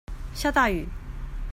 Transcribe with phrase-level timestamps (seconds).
[0.33, 0.87] 下大雨